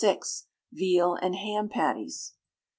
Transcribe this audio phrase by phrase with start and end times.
[0.73, 2.33] Veal and Ham Patties.